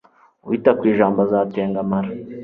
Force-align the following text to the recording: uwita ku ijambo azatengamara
uwita 0.43 0.71
ku 0.77 0.83
ijambo 0.91 1.17
azatengamara 1.25 2.09